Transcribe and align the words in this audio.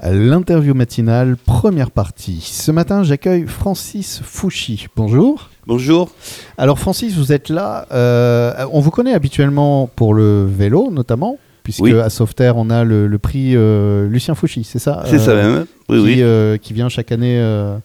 L'interview 0.00 0.74
matinale, 0.74 1.36
première 1.36 1.90
partie. 1.90 2.40
Ce 2.40 2.72
matin, 2.72 3.02
j'accueille 3.04 3.46
Francis 3.46 4.20
Fouchy. 4.24 4.86
Bonjour. 4.96 5.50
Bonjour. 5.66 6.10
Alors 6.58 6.78
Francis, 6.78 7.14
vous 7.16 7.32
êtes 7.32 7.50
là. 7.50 7.86
euh, 7.92 8.52
on 8.72 8.80
vous 8.80 8.90
connaît 8.90 9.12
habituellement 9.14 9.88
pour 9.94 10.14
le 10.14 10.44
vélo, 10.44 10.90
notamment, 10.90 11.38
puisque 11.62 11.82
Oui. 11.82 11.92
à 11.92 12.10
Sauveterre, 12.10 12.56
on 12.56 12.68
a 12.70 12.82
le, 12.82 13.06
le 13.06 13.18
prix 13.18 13.52
euh, 13.54 14.08
Lucien 14.08 14.34
Fouchy, 14.34 14.64
c'est 14.64 14.80
ça 14.80 15.02
C'est 15.06 15.16
Euh, 15.16 15.18
ça 15.18 15.34
même. 15.34 15.66
Oui, 15.88 15.98
qui, 15.98 16.04
oui. 16.04 16.16
euh, 16.22 16.56
qui 16.56 16.72
vient 16.72 16.88
chaque 16.88 17.12
année. 17.12 17.38
euh, 17.38 17.76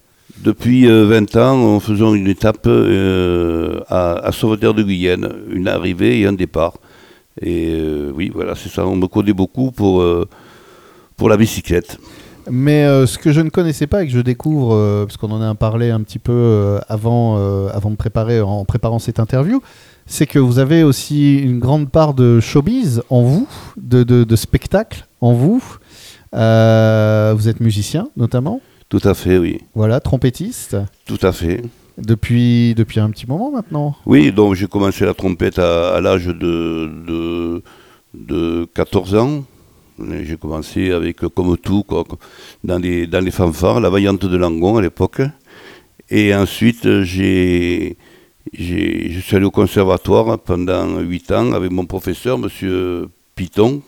Depuis 0.43 0.87
euh, 0.89 1.05
20 1.05 1.35
ans, 1.35 1.75
en 1.75 1.79
faisant 1.79 2.15
une 2.15 2.27
étape 2.27 2.65
euh, 2.65 3.81
à, 3.89 4.13
à 4.25 4.31
Sauveterre 4.31 4.73
de 4.73 4.81
Guyenne, 4.81 5.29
une 5.51 5.67
arrivée 5.67 6.19
et 6.21 6.25
un 6.25 6.33
départ. 6.33 6.73
Et 7.41 7.67
euh, 7.75 8.11
oui, 8.15 8.31
voilà, 8.33 8.55
c'est 8.55 8.69
ça. 8.69 8.87
On 8.87 8.95
me 8.95 9.05
connaît 9.07 9.33
beaucoup 9.33 9.69
pour, 9.71 10.01
euh, 10.01 10.27
pour 11.17 11.29
la 11.29 11.35
bicyclette. 11.37 11.97
Mais 12.49 12.85
euh, 12.85 13.05
ce 13.07 13.17
que 13.17 13.31
je 13.33 13.41
ne 13.41 13.49
connaissais 13.49 13.87
pas 13.87 14.03
et 14.03 14.07
que 14.07 14.13
je 14.13 14.19
découvre, 14.21 14.73
euh, 14.73 15.05
parce 15.05 15.17
qu'on 15.17 15.31
en 15.31 15.41
a 15.41 15.53
parlé 15.55 15.89
un 15.89 16.01
petit 16.01 16.19
peu 16.19 16.31
euh, 16.31 16.79
avant, 16.87 17.35
avant 17.73 17.89
de 17.91 17.95
préparer, 17.97 18.39
en 18.39 18.63
préparant 18.63 18.99
cette 18.99 19.19
interview, 19.19 19.61
c'est 20.05 20.25
que 20.27 20.39
vous 20.39 20.59
avez 20.59 20.83
aussi 20.83 21.37
une 21.39 21.59
grande 21.59 21.89
part 21.89 22.13
de 22.13 22.39
showbiz 22.39 23.01
en 23.09 23.23
vous, 23.23 23.47
de, 23.75 24.03
de, 24.03 24.23
de 24.23 24.35
spectacle 24.37 25.05
en 25.19 25.33
vous. 25.33 25.61
Vous 26.31 27.49
êtes 27.49 27.59
musicien 27.59 28.07
notamment, 28.15 28.61
Tout 28.87 29.01
à 29.03 29.13
fait, 29.13 29.37
oui. 29.37 29.59
voilà, 29.75 29.99
trompettiste, 29.99 30.77
Tout 31.05 31.19
à 31.23 31.33
fait. 31.33 31.63
depuis, 31.97 32.75
depuis 32.75 32.99
un 33.01 33.09
petit 33.09 33.25
moment 33.27 33.51
maintenant. 33.51 33.95
Oui, 34.05 34.31
donc 34.31 34.53
j'ai 34.55 34.67
commencé 34.67 35.03
la 35.05 35.13
trompette 35.13 35.59
à, 35.59 35.95
à 35.95 35.99
l'âge 35.99 36.27
de, 36.27 36.89
de, 37.07 37.63
de 38.13 38.67
14 38.73 39.15
ans. 39.15 39.43
J'ai 39.99 40.37
commencé 40.37 40.91
avec, 40.91 41.23
euh, 41.23 41.29
comme 41.29 41.57
tout, 41.57 41.83
quoi, 41.83 42.03
dans, 42.63 42.77
les, 42.77 43.07
dans 43.07 43.23
les 43.23 43.31
fanfares, 43.31 43.79
la 43.79 43.89
vaillante 43.89 44.25
de 44.25 44.37
Langon 44.37 44.77
à 44.77 44.81
l'époque. 44.81 45.21
Et 46.09 46.33
ensuite, 46.35 46.85
euh, 46.85 47.03
j'ai, 47.03 47.97
j'ai, 48.53 49.11
je 49.11 49.19
suis 49.19 49.35
allé 49.35 49.45
au 49.45 49.51
conservatoire 49.51 50.39
pendant 50.39 50.99
8 50.99 51.31
ans 51.31 51.51
avec 51.53 51.71
mon 51.71 51.85
professeur, 51.85 52.37
monsieur 52.37 53.09
Piton, 53.35 53.81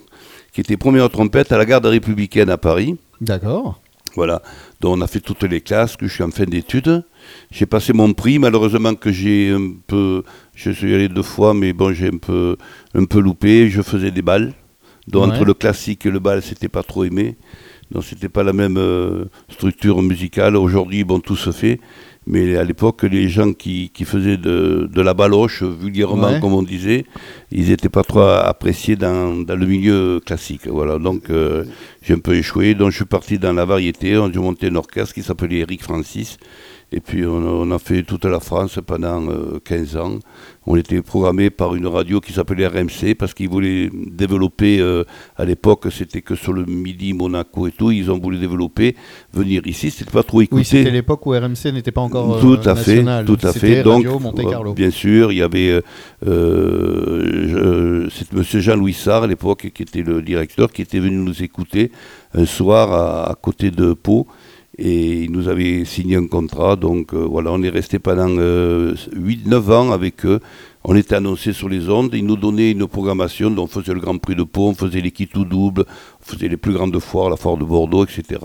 qui 0.52 0.62
était 0.62 0.78
premier 0.78 1.02
en 1.02 1.10
trompette 1.10 1.52
à 1.52 1.58
la 1.58 1.66
garde 1.66 1.86
républicaine 1.86 2.50
à 2.50 2.58
Paris. 2.58 2.98
D'accord. 3.22 3.80
Voilà, 4.16 4.42
donc 4.82 4.98
on 4.98 5.02
a 5.02 5.08
fait 5.08 5.20
toutes 5.20 5.44
les 5.44 5.62
classes, 5.62 5.96
que 5.96 6.08
je 6.08 6.14
suis 6.14 6.24
en 6.24 6.32
fin 6.32 6.46
d'études. 6.46 7.04
J'ai 7.52 7.66
passé 7.66 7.94
mon 7.94 8.14
prix, 8.14 8.40
malheureusement 8.40 8.96
que 8.96 9.12
j'ai 9.12 9.52
un 9.52 9.74
peu, 9.86 10.24
je 10.56 10.72
suis 10.72 10.94
allé 10.94 11.08
deux 11.08 11.24
fois, 11.24 11.54
mais 11.54 11.74
bon, 11.74 11.94
j'ai 11.94 12.08
un 12.08 12.18
peu, 12.18 12.58
un 12.96 13.06
peu 13.06 13.20
loupé. 13.20 13.70
Je 13.70 13.82
faisais 13.82 14.12
des 14.12 14.24
balles, 14.24 14.54
donc 15.12 15.26
Ouais. 15.28 15.32
entre 15.34 15.46
le 15.46 15.54
classique 15.54 16.06
et 16.06 16.12
le 16.12 16.20
bal, 16.20 16.42
c'était 16.42 16.70
pas 16.70 16.84
trop 16.84 17.04
aimé. 17.04 17.36
Donc 17.92 18.04
c'était 18.04 18.30
pas 18.30 18.44
la 18.44 18.54
même 18.54 18.78
euh, 18.78 19.26
structure 19.50 20.02
musicale. 20.02 20.56
Aujourd'hui, 20.56 21.04
bon, 21.04 21.20
tout 21.20 21.36
se 21.36 21.52
fait. 21.52 21.80
Mais 22.28 22.56
à 22.58 22.64
l'époque, 22.64 23.02
les 23.04 23.28
gens 23.28 23.54
qui, 23.54 23.90
qui 23.92 24.06
faisaient 24.06 24.38
de, 24.38 24.88
de 24.94 25.02
la 25.02 25.16
baloche, 25.16 25.64
vulgairement 25.64 26.28
Ouais. 26.34 26.40
comme 26.40 26.54
on 26.54 26.62
disait, 26.62 27.06
ils 27.52 27.70
n'étaient 27.70 27.90
pas 27.90 28.04
trop 28.04 28.22
appréciés 28.22 28.96
dans, 28.96 29.44
dans 29.44 29.56
le 29.56 29.66
milieu 29.66 30.20
classique. 30.24 30.68
Voilà, 30.68 31.00
donc 31.00 31.32
euh, 31.32 31.64
j'ai 32.04 32.14
un 32.14 32.20
peu 32.20 32.36
échoué. 32.36 32.76
Donc 32.76 32.92
je 32.92 32.98
suis 32.98 33.06
parti 33.06 33.40
dans 33.40 33.54
la 33.54 33.66
variété. 33.66 34.14
A 34.14 34.28
monté 34.28 34.68
un 34.68 34.76
orchestre 34.76 35.16
qui 35.16 35.24
s'appelait 35.24 35.60
Eric 35.66 35.82
Francis. 35.82 36.38
Et 36.92 37.02
puis 37.02 37.24
on 37.26 37.38
a, 37.46 37.50
on 37.52 37.70
a 37.72 37.78
fait 37.78 38.02
toute 38.02 38.26
la 38.26 38.40
France 38.40 38.80
pendant 38.86 39.22
euh, 39.30 39.60
15 39.64 39.96
ans. 39.98 40.18
On 40.66 40.76
était 40.76 41.02
programmé 41.04 41.50
par 41.52 41.76
une 41.76 41.86
radio 41.88 42.20
qui 42.20 42.34
s'appelait 42.34 42.66
RMC 42.68 43.14
parce 43.18 43.34
qu'ils 43.36 43.50
voulaient 43.50 43.90
développer, 43.94 44.80
euh, 44.80 45.04
à 45.38 45.46
l'époque 45.46 45.88
c'était 45.92 46.22
que 46.22 46.36
sur 46.36 46.52
le 46.54 46.66
Midi, 46.66 47.14
Monaco 47.14 47.68
et 47.68 47.72
tout, 47.72 47.92
ils 47.92 48.10
ont 48.10 48.18
voulu 48.20 48.38
développer, 48.38 48.96
venir 49.34 49.62
ici, 49.66 49.92
c'était 49.92 50.10
pas 50.12 50.24
trop 50.24 50.42
écouté. 50.42 50.60
Oui, 50.62 50.66
c'était 50.66 50.90
l'époque 50.92 51.26
où 51.28 51.32
RMC 51.32 51.72
n'était 51.74 51.92
pas 51.92 52.02
encore 52.02 52.38
euh, 52.38 52.42
Tout 52.42 52.60
à 52.70 52.76
fait, 52.76 53.04
national. 53.04 53.26
tout 53.26 53.38
à 53.44 53.54
fait. 53.54 53.84
Donc, 53.84 54.06
Radio 54.06 54.20
euh, 54.70 54.74
bien 54.74 54.90
sûr, 54.92 55.32
il 55.32 55.38
y 55.40 55.42
avait 55.44 55.70
euh, 55.70 55.82
euh, 56.28 58.08
je- 58.10 58.36
Monsieur 58.38 58.60
Jean-Louis 58.60 58.94
Sarr 58.94 59.24
à 59.24 59.28
l'époque 59.28 59.70
qui 59.74 59.84
était 59.84 60.02
le 60.02 60.22
directeur, 60.22 60.72
qui 60.72 60.82
était 60.82 61.00
venu 61.00 61.18
nous 61.18 61.44
écouter 61.44 61.92
un 62.34 62.46
soir 62.46 62.92
à, 62.92 63.32
à 63.32 63.36
côté 63.36 63.72
de 63.72 63.94
Pau. 63.94 64.28
Et 64.82 65.24
il 65.24 65.32
nous 65.34 65.50
avait 65.50 65.84
signé 65.84 66.16
un 66.16 66.28
contrat, 66.28 66.78
donc 66.78 67.14
euh, 67.14 67.28
voilà, 67.30 67.52
on 67.52 67.62
est 67.62 67.70
resté 67.70 68.00
pendant 68.00 68.30
8-9 68.30 69.72
ans 69.74 69.92
avec 69.92 70.26
eux. 70.26 70.40
On 70.86 70.96
était 70.96 71.16
annoncé 71.16 71.52
sur 71.52 71.68
les 71.68 71.90
ondes, 71.90 72.12
ils 72.14 72.26
nous 72.26 72.38
donnaient 72.38 72.72
une 72.72 72.88
programmation, 72.88 73.52
donc 73.52 73.66
on 73.76 73.82
faisait 73.82 73.94
le 73.94 74.00
Grand 74.00 74.18
Prix 74.18 74.36
de 74.36 74.44
Pau, 74.44 74.70
on 74.70 74.74
faisait 74.74 75.02
les 75.02 75.12
tout 75.12 75.44
double, 75.44 75.84
on 76.22 76.24
faisait 76.26 76.48
les 76.48 76.56
plus 76.56 76.72
grandes 76.72 76.98
foires, 77.00 77.30
la 77.30 77.36
foire 77.36 77.58
de 77.58 77.66
Bordeaux, 77.66 78.06
etc. 78.06 78.40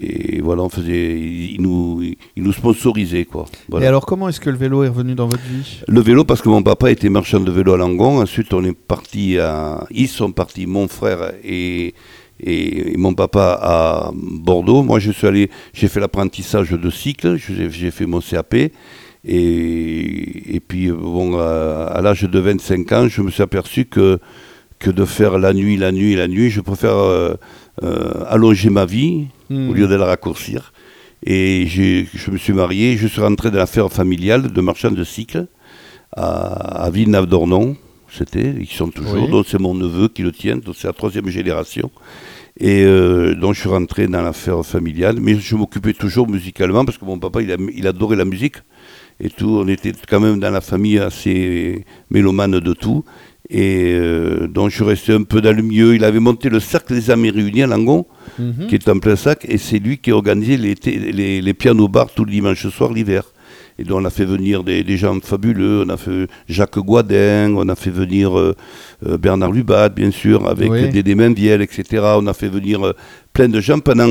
Et 0.00 0.40
voilà, 0.40 0.62
on 0.62 0.70
faisait, 0.70 1.20
ils 1.20 1.60
nous, 1.60 2.02
ils 2.34 2.42
nous 2.42 2.54
sponsorisaient, 2.54 3.26
quoi. 3.26 3.44
Voilà. 3.68 3.84
Et 3.84 3.88
alors, 3.88 4.06
comment 4.06 4.30
est-ce 4.30 4.40
que 4.40 4.48
le 4.48 4.56
vélo 4.56 4.84
est 4.84 4.88
revenu 4.88 5.14
dans 5.14 5.26
votre 5.26 5.42
vie? 5.42 5.82
Le 5.86 6.00
vélo, 6.00 6.24
parce 6.24 6.40
que 6.40 6.48
mon 6.48 6.62
papa 6.62 6.90
était 6.90 7.10
marchand 7.10 7.40
de 7.40 7.50
vélo 7.50 7.74
à 7.74 7.76
Langon. 7.76 8.22
Ensuite, 8.22 8.54
on 8.54 8.64
est 8.64 8.72
parti 8.72 9.38
à. 9.38 9.86
Ils 9.90 10.08
sont 10.08 10.32
partis, 10.32 10.66
mon 10.66 10.88
frère 10.88 11.32
et, 11.44 11.92
et, 12.40 12.92
et 12.92 12.96
mon 12.96 13.14
papa 13.14 13.58
à 13.60 14.10
Bordeaux. 14.14 14.82
Moi, 14.82 14.98
je 14.98 15.10
suis 15.12 15.26
allé. 15.26 15.50
J'ai 15.72 15.88
fait 15.88 16.00
l'apprentissage 16.00 16.70
de 16.70 16.90
cycle. 16.90 17.36
J'ai 17.36 17.90
fait 17.90 18.06
mon 18.06 18.20
CAP. 18.20 18.54
Et, 18.54 18.70
et 19.24 20.60
puis, 20.60 20.90
bon, 20.90 21.38
à, 21.38 21.86
à 21.94 22.00
l'âge 22.02 22.22
de 22.22 22.38
25 22.38 22.92
ans, 22.92 23.08
je 23.08 23.20
me 23.22 23.30
suis 23.30 23.42
aperçu 23.42 23.84
que, 23.84 24.18
que 24.78 24.90
de 24.90 25.04
faire 25.04 25.38
la 25.38 25.52
nuit, 25.52 25.76
la 25.76 25.92
nuit, 25.92 26.14
la 26.14 26.28
nuit, 26.28 26.50
je 26.50 26.60
préfère 26.60 26.96
euh, 26.96 27.34
euh, 27.82 28.24
allonger 28.28 28.70
ma 28.70 28.84
vie 28.84 29.26
Hmm. 29.50 29.70
au 29.70 29.72
lieu 29.72 29.88
de 29.88 29.94
la 29.94 30.04
raccourcir. 30.04 30.74
Et 31.24 31.66
je 31.66 32.30
me 32.30 32.36
suis 32.36 32.52
marié, 32.52 32.98
je 32.98 33.06
suis 33.08 33.22
rentré 33.22 33.50
dans 33.50 33.56
l'affaire 33.56 33.90
familiale 33.90 34.52
de 34.52 34.60
marchand 34.60 34.90
de 34.90 35.04
cycle 35.04 35.46
à, 36.14 36.84
à 36.84 36.90
Villeneuve-d'Ornon, 36.90 37.74
c'était, 38.10 38.54
ils 38.58 38.66
sont 38.66 38.88
toujours, 38.88 39.22
Oui. 39.24 39.30
donc 39.30 39.46
c'est 39.48 39.60
mon 39.60 39.74
neveu 39.74 40.08
qui 40.08 40.22
le 40.22 40.32
tient, 40.32 40.56
donc 40.56 40.74
c'est 40.76 40.86
la 40.86 40.92
troisième 40.92 41.28
génération. 41.28 41.90
Et 42.60 42.82
euh, 42.84 43.34
donc 43.36 43.54
je 43.54 43.60
suis 43.60 43.68
rentré 43.68 44.08
dans 44.08 44.22
l'affaire 44.22 44.64
familiale, 44.66 45.18
mais 45.20 45.38
je 45.38 45.54
m'occupais 45.54 45.92
toujours 45.92 46.28
musicalement 46.28 46.84
parce 46.84 46.98
que 46.98 47.04
mon 47.04 47.18
papa 47.18 47.40
il, 47.42 47.86
adorait 47.86 48.16
la 48.16 48.24
musique 48.24 48.56
et 49.20 49.30
tout. 49.30 49.60
On 49.62 49.68
était 49.68 49.92
quand 50.08 50.18
même 50.20 50.40
dans 50.40 50.50
la 50.50 50.60
famille 50.60 50.98
assez 50.98 51.84
mélomane 52.10 52.58
de 52.58 52.72
tout. 52.72 53.04
Et 53.50 53.92
euh, 53.94 54.48
donc 54.48 54.70
je 54.70 54.74
suis 54.76 54.84
resté 54.84 55.12
un 55.12 55.22
peu 55.22 55.40
dans 55.40 55.54
le 55.56 55.62
milieu. 55.62 55.94
Il 55.94 56.02
avait 56.04 56.18
monté 56.20 56.48
le 56.48 56.58
Cercle 56.60 56.94
des 56.94 57.10
Amis 57.10 57.30
Réunis 57.30 57.62
à 57.62 57.66
Langon, 57.68 58.06
Mhm. 58.38 58.66
qui 58.68 58.74
est 58.74 58.88
en 58.88 58.98
plein 58.98 59.16
sac, 59.16 59.46
et 59.48 59.56
c'est 59.58 59.78
lui 59.78 59.98
qui 59.98 60.12
organisait 60.12 60.56
les, 60.56 60.74
les, 61.12 61.40
les 61.40 61.54
pianos-bars 61.54 62.10
tout 62.14 62.24
le 62.24 62.30
dimanche 62.30 62.66
soir 62.68 62.92
l'hiver. 62.92 63.22
Et 63.80 63.84
donc 63.84 64.00
on 64.00 64.04
a 64.04 64.10
fait 64.10 64.24
venir 64.24 64.64
des, 64.64 64.82
des 64.82 64.96
gens 64.96 65.18
fabuleux, 65.20 65.84
on 65.86 65.88
a 65.88 65.96
fait 65.96 66.26
Jacques 66.48 66.78
Guadin, 66.80 67.54
on 67.54 67.68
a 67.68 67.76
fait 67.76 67.90
venir 67.90 68.36
euh, 68.36 68.56
euh, 69.06 69.16
Bernard 69.18 69.52
Lubat, 69.52 69.88
bien 69.88 70.10
sûr, 70.10 70.48
avec 70.48 70.68
Oui. 70.68 70.88
Dédé 70.88 71.14
Mainviel, 71.14 71.62
etc. 71.62 72.02
On 72.16 72.26
a 72.26 72.34
fait 72.34 72.48
venir 72.48 72.84
euh, 72.84 72.92
plein 73.32 73.48
de 73.48 73.60
gens 73.60 73.78
pendant 73.78 74.08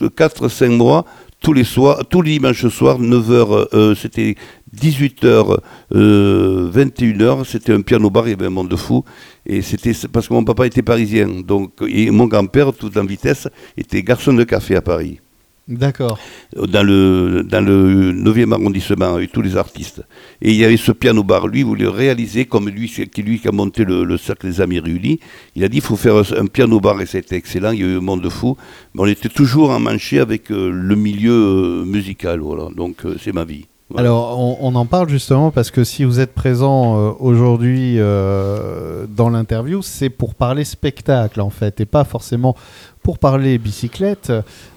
4-5 0.00 0.68
mois, 0.76 1.04
tous 1.40 1.52
les 1.52 1.64
soirs, 1.64 2.04
tous 2.08 2.22
les 2.22 2.32
dimanches 2.32 2.68
soirs, 2.68 3.00
9h, 3.00 3.96
c'était 3.96 4.36
18h, 4.76 5.58
21h, 5.92 7.44
c'était 7.44 7.72
un 7.72 7.80
piano-bar, 7.80 8.28
il 8.28 8.30
y 8.30 8.34
avait 8.34 8.46
un 8.46 8.50
monde 8.50 8.68
de 8.68 8.76
fou. 8.76 9.04
Et 9.44 9.62
c'était 9.62 9.92
parce 10.12 10.28
que 10.28 10.34
mon 10.34 10.44
papa 10.44 10.66
était 10.66 10.82
parisien, 10.82 11.28
donc, 11.44 11.72
et 11.88 12.12
mon 12.12 12.26
grand-père, 12.26 12.72
tout 12.72 12.96
en 12.96 13.04
vitesse, 13.04 13.48
était 13.76 14.02
garçon 14.04 14.34
de 14.34 14.44
café 14.44 14.76
à 14.76 14.82
Paris 14.82 15.20
D'accord. 15.68 16.18
dans 16.56 16.82
le, 16.82 17.42
dans 17.44 17.60
le 17.60 18.12
9e 18.12 18.52
arrondissement 18.54 19.14
avec 19.16 19.32
tous 19.32 19.42
les 19.42 19.56
artistes. 19.56 20.02
Et 20.40 20.50
il 20.50 20.56
y 20.56 20.64
avait 20.64 20.78
ce 20.78 20.92
piano-bar, 20.92 21.46
lui, 21.46 21.62
voulait 21.62 21.86
réaliser, 21.86 22.46
comme 22.46 22.70
lui, 22.70 22.88
qui 22.88 23.22
lui 23.22 23.40
a 23.44 23.52
monté 23.52 23.84
le, 23.84 24.02
le 24.04 24.16
Cercle 24.16 24.46
des 24.46 24.60
Amis 24.62 24.80
Réunis, 24.80 25.20
il 25.54 25.64
a 25.64 25.68
dit 25.68 25.78
il 25.78 25.82
faut 25.82 25.96
faire 25.96 26.16
un, 26.16 26.46
piano-bar 26.46 27.00
et 27.02 27.06
c'était 27.06 27.36
excellent, 27.36 27.72
il 27.72 27.80
y 27.80 27.84
a 27.84 27.86
eu 27.86 27.96
un 27.98 28.00
monde 28.00 28.22
de 28.22 28.28
fou. 28.28 28.56
Mais 28.94 29.02
on 29.02 29.06
était 29.06 29.28
toujours 29.28 29.70
en 29.70 29.80
manché 29.80 30.20
avec 30.20 30.50
euh, 30.50 30.70
le 30.70 30.96
milieu 30.96 31.32
euh, 31.32 31.84
musical, 31.84 32.40
voilà. 32.40 32.68
Donc 32.74 33.04
euh, 33.04 33.16
c'est 33.22 33.32
ma 33.32 33.44
vie. 33.44 33.66
Alors, 33.96 34.62
on, 34.62 34.74
en 34.74 34.84
parle 34.84 35.08
justement 35.08 35.50
parce 35.50 35.70
que 35.70 35.82
si 35.82 36.04
vous 36.04 36.20
êtes 36.20 36.34
présent 36.34 36.98
euh, 36.98 37.12
aujourd'hui 37.20 37.94
euh, 37.96 39.06
dans 39.08 39.30
l'interview, 39.30 39.80
c'est 39.80 40.10
pour 40.10 40.34
parler 40.34 40.64
spectacle 40.64 41.40
en 41.40 41.48
fait, 41.48 41.80
et 41.80 41.86
pas 41.86 42.04
forcément 42.04 42.54
pour 43.02 43.18
parler 43.18 43.56
bicyclette. 43.56 44.30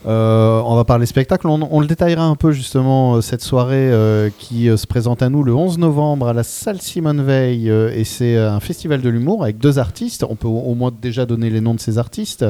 Euh, 0.07 0.61
on 0.63 0.75
va 0.75 0.85
parler 0.85 1.05
spectacle. 1.05 1.47
On, 1.47 1.79
le 1.81 1.87
détaillera 1.87 2.23
un 2.23 2.35
peu 2.35 2.53
justement 2.53 3.19
cette 3.19 3.41
soirée 3.41 3.91
qui 4.39 4.69
se 4.77 4.87
présente 4.87 5.21
à 5.21 5.27
nous 5.27 5.43
le 5.43 5.53
11 5.53 5.77
novembre 5.77 6.29
à 6.29 6.33
la 6.33 6.43
salle 6.43 6.79
Simone 6.79 7.21
Veil, 7.21 7.67
et 7.67 8.05
c'est 8.05 8.37
un 8.37 8.61
festival 8.61 9.01
de 9.01 9.09
l'humour 9.09 9.43
avec 9.43 9.57
deux 9.57 9.77
artistes. 9.79 10.23
On 10.23 10.37
peut 10.37 10.47
au 10.47 10.73
moins 10.73 10.91
déjà 11.01 11.25
donner 11.25 11.49
les 11.49 11.59
noms 11.59 11.73
de 11.73 11.81
ces 11.81 11.97
artistes. 11.97 12.45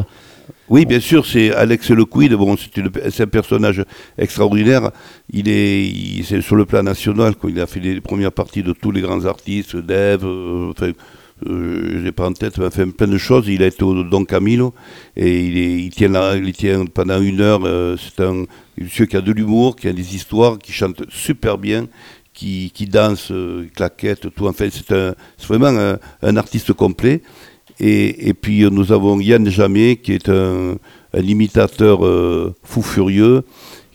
Oui, 0.70 0.86
bien 0.86 1.00
sûr, 1.00 1.26
c'est 1.26 1.54
Alex 1.54 1.90
Le 1.90 2.06
Quid. 2.06 2.34
Bon, 2.34 2.56
c'est 2.56 2.82
c'est 3.10 3.24
un 3.24 3.28
personnage 3.28 3.84
extraordinaire. 4.18 4.92
Il 5.32 5.50
est, 5.50 6.24
c'est 6.24 6.42
sur 6.42 6.56
le 6.56 6.66
plan 6.66 6.84
national. 6.84 7.34
Il 7.48 7.60
a 7.60 7.68
fait 7.68 7.80
les 7.80 8.00
premières 8.02 8.32
parties 8.32 8.64
de 8.64 8.74
tous 8.74 8.92
les 8.92 9.02
grands 9.02 9.26
artistes, 9.26 9.76
Dave, 9.76 10.24
euh, 10.24 10.72
enfin, 10.72 10.92
je 11.46 11.98
n'ai 11.98 12.12
pas 12.12 12.28
en 12.28 12.34
tête, 12.34 12.60
a 12.60 12.70
fait 12.70 12.86
plein 12.86 13.08
de 13.08 13.18
choses. 13.18 13.48
Il 13.48 13.64
a 13.64 13.68
été 13.68 13.84
au 13.84 14.04
Don 14.04 14.26
Camilo 14.26 14.74
et 15.16 15.84
il, 15.86 15.90
tient, 15.90 16.36
il 16.36 16.54
tient 16.54 16.86
pendant 16.86 17.20
une 17.22 17.42
heure. 17.42 17.62
c'est 17.98 18.24
un 18.24 18.46
monsieur 18.78 19.06
qui 19.06 19.18
a 19.18 19.22
de 19.22 19.32
l'humour, 19.32 19.76
qui 19.76 19.88
a 19.88 19.94
des 19.94 20.16
histoires, 20.16 20.60
qui 20.60 20.72
chante 20.72 21.04
super 21.10 21.58
bien, 21.58 21.88
qui, 22.34 22.72
danse, 22.90 23.32
claquette, 23.76 24.34
tout. 24.34 24.52
Fait, 24.54 24.70
c'est 24.72 25.48
vraiment 25.48 25.98
un, 26.22 26.38
artiste 26.38 26.74
complet. 26.74 27.22
Et, 27.84 28.30
et, 28.30 28.34
puis 28.36 28.62
nous 28.70 28.92
avons 28.92 29.20
Yann 29.20 29.50
Jamais, 29.50 29.96
qui 29.96 30.14
est 30.14 30.30
un, 30.30 30.76
un 31.14 31.22
imitateur 31.22 32.00
fou 32.64 32.82
furieux 32.84 33.44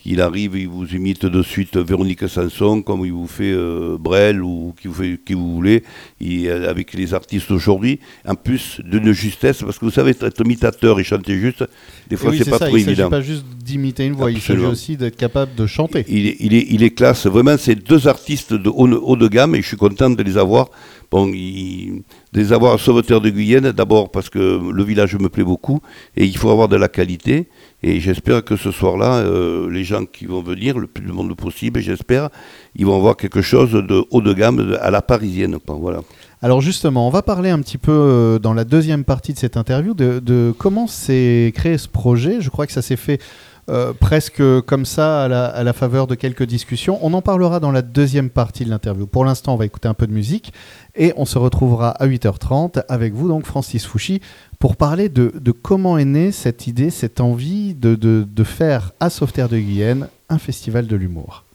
il 0.09 0.21
arrive, 0.21 0.57
il 0.57 0.69
vous 0.69 0.87
imite 0.95 1.27
de 1.27 1.43
suite 1.43 1.77
Véronique 1.77 2.29
Sanson, 2.29 2.81
comme 2.81 3.05
il 3.05 3.13
vous 3.13 3.27
fait 3.27 3.51
euh, 3.53 3.97
Brel 3.99 4.41
ou 4.41 4.73
qui 4.81 4.87
vous 4.87 4.95
fait 4.95 5.19
qui 5.25 5.35
vous 5.35 5.53
voulez, 5.53 5.83
euh, 6.23 6.71
avec 6.71 6.95
les 6.95 7.13
artistes 7.13 7.49
d'aujourd'hui. 7.49 7.99
En 8.25 8.37
plus 8.37 8.81
d'une 8.85 9.11
justesse, 9.13 9.63
parce 9.63 9.79
que 9.79 9.85
vous 9.85 9.91
savez, 9.91 10.13
être 10.13 10.41
imitateur 10.45 11.01
et 11.01 11.05
chanter 11.05 11.37
juste, 11.39 11.65
des 12.09 12.17
fois 12.17 12.33
c'est 12.39 12.49
pas 12.49 12.61
trop 12.61 12.77
évident. 12.77 12.93
Il 12.93 13.05
ne 13.07 13.11
pas 13.11 13.21
juste 13.21 13.45
d'imiter 13.59 14.07
une 14.07 14.13
voix, 14.13 14.31
il 14.31 14.41
s'agit 14.41 14.65
aussi 14.65 14.97
d'être 14.97 15.17
capable 15.17 15.57
de 15.57 15.67
chanter. 15.67 16.05
Il 16.09 16.29
est, 16.29 16.37
il 16.39 16.55
est, 16.55 16.67
il 16.71 16.85
est 16.85 16.91
classe. 16.91 17.27
Vraiment, 17.27 17.57
c'est 17.59 17.75
deux 17.75 18.07
artistes 18.07 18.55
de 18.55 18.69
haut, 18.69 19.17
de 19.17 19.29
gamme 19.29 19.57
et 19.57 19.63
je 19.63 19.67
suis 19.67 19.77
content 19.77 20.11
de 20.11 20.23
les 20.23 20.39
avoir. 20.39 20.71
Bon, 21.11 21.27
de 21.27 22.03
les 22.37 22.53
avoir 22.53 22.75
à 22.75 22.79
Sauveteur 22.79 23.21
de 23.21 23.31
Guyenne, 23.31 23.73
d'abord 23.73 24.11
parce 24.11 24.29
que 24.31 24.39
le 24.39 24.85
village 24.85 25.17
me 25.17 25.29
plaît 25.29 25.45
beaucoup 25.45 25.81
et 26.17 26.25
il 26.25 26.37
faut 26.37 26.51
avoir 26.51 26.69
de 26.69 26.77
la 26.77 26.89
qualité. 26.89 27.49
Et 27.83 28.01
j'espère 28.01 28.45
que 28.45 28.57
ce 28.57 28.71
soir-là, 28.71 29.17
euh, 29.17 29.71
les 29.71 29.85
gens 29.85 30.05
qui 30.05 30.27
vont 30.27 30.43
venir, 30.43 30.79
le 30.79 30.87
plus 30.87 31.05
de 31.05 31.13
monde 31.13 31.35
possible, 31.37 31.81
j'espère, 31.81 32.31
ils 32.75 32.87
vont 32.87 32.99
voir 33.01 33.17
quelque 33.17 33.43
chose 33.43 33.73
de 33.73 34.05
haut 34.11 34.21
de 34.21 34.33
gamme 34.33 34.77
à 34.81 34.91
la 34.91 35.03
parisienne. 35.03 35.57
Voilà. 35.67 36.01
Alors 36.43 36.61
justement, 36.61 37.07
on 37.07 37.11
va 37.11 37.23
parler 37.23 37.51
un 37.51 37.61
petit 37.61 37.79
peu 37.79 37.93
euh, 37.93 38.39
dans 38.39 38.55
la 38.55 38.65
deuxième 38.65 39.05
partie 39.05 39.33
de 39.33 39.39
cette 39.39 39.57
interview 39.57 39.95
de 39.95 40.55
comment 40.59 40.87
s'est 40.87 41.53
créé 41.55 41.79
ce 41.79 41.89
projet. 41.89 42.41
Je 42.41 42.51
crois 42.51 42.67
que 42.67 42.73
ça 42.73 42.83
s'est 42.83 42.97
fait 42.97 43.21
euh, 43.69 43.93
presque 43.93 44.43
comme 44.67 44.85
ça 44.85 45.25
à 45.25 45.65
la, 45.65 45.73
faveur 45.73 46.07
de 46.07 46.15
quelques 46.15 46.45
discussions. 46.45 46.99
On 47.03 47.15
en 47.15 47.23
parlera 47.23 47.61
dans 47.61 47.73
la 47.73 47.83
deuxième 47.83 48.31
partie 48.31 48.65
de 48.65 48.71
l'interview. 48.71 49.07
Pour 49.07 49.25
l'instant, 49.25 49.55
on 49.55 49.57
va 49.57 49.65
écouter 49.65 49.89
un 49.89 49.95
peu 49.95 50.07
de 50.07 50.13
musique 50.13 50.53
et 50.95 51.13
on 51.17 51.25
se 51.25 51.39
retrouvera 51.39 51.91
à 51.91 52.07
8h30 52.07 52.85
avec 52.89 53.15
vous, 53.15 53.29
donc 53.29 53.45
Francis 53.47 53.87
Fouchy, 53.87 54.21
pour 54.59 54.77
parler 54.77 55.09
de, 55.09 55.33
comment 55.51 55.99
est 55.99 56.05
née 56.05 56.33
cette 56.33 56.67
idée, 56.67 56.91
cette 56.91 57.21
envie 57.21 57.75
de, 57.75 57.95
de 57.97 58.45
faire 58.45 58.93
à 59.01 59.11
Sauveterre 59.11 59.49
de 59.49 59.59
Guyenne 59.59 60.09
un 60.29 60.39
festival 60.39 60.87
de 60.87 60.97
l'humour. 60.97 61.46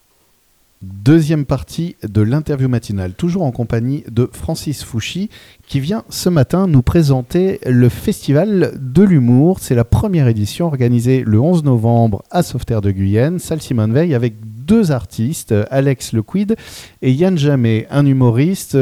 Deuxième 0.81 1.45
partie 1.45 1.95
de 2.01 2.23
l'interview 2.23 2.67
matinale, 2.67 3.13
toujours 3.13 3.43
en 3.43 3.51
compagnie 3.51 4.03
de 4.09 4.27
Francis 4.33 4.83
Fouchy, 4.83 5.29
qui 5.67 5.79
vient 5.79 6.03
ce 6.09 6.27
matin 6.27 6.65
nous 6.65 6.81
présenter 6.81 7.59
le 7.67 7.87
Festival 7.87 8.73
de 8.81 9.03
l'humour. 9.03 9.59
C'est 9.61 9.75
la 9.75 9.83
première 9.83 10.27
édition 10.27 10.65
organisée 10.65 11.23
le 11.23 11.39
11 11.39 11.65
novembre 11.65 12.23
à 12.31 12.41
Sauveterre 12.41 12.81
de 12.81 12.89
Guyenne, 12.89 13.37
salle 13.37 13.61
Simone 13.61 13.93
Veil, 13.93 14.15
avec 14.15 14.33
deux 14.41 14.91
artistes, 14.91 15.53
Alex 15.69 16.13
Lequid 16.13 16.55
et 17.03 17.11
Yann 17.11 17.37
Jamet, 17.37 17.85
un 17.91 18.07
humoriste, 18.07 18.75